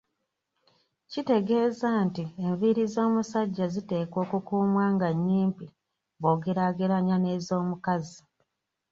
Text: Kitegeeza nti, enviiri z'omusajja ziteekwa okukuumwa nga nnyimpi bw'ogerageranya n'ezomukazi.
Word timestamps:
Kitegeeza 1.11 1.87
nti, 2.05 2.23
enviiri 2.45 2.83
z'omusajja 2.93 3.65
ziteekwa 3.73 4.19
okukuumwa 4.25 4.85
nga 4.93 5.09
nnyimpi 5.15 5.65
bw'ogerageranya 6.19 7.15
n'ezomukazi. 7.19 8.21